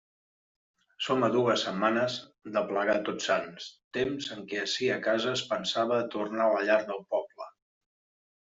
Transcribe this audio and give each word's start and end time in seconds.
Som 1.07 1.25
a 1.27 1.27
dues 1.35 1.65
setmanes 1.67 2.15
d'aplegar 2.55 2.95
a 3.01 3.03
Tots 3.11 3.29
Sants, 3.31 3.69
temps 3.99 4.31
en 4.37 4.43
què 4.55 4.63
ací 4.65 4.91
a 4.97 4.97
casa 5.11 5.31
es 5.41 5.47
pensava 5.53 6.01
a 6.01 6.11
tornar 6.17 6.49
a 6.51 6.57
la 6.59 6.67
llar 6.73 6.83
del 6.91 7.07
poble. 7.17 7.51